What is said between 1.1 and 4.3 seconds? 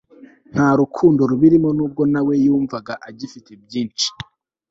rubirimo nubwo nawe yumvaga agifite byinshi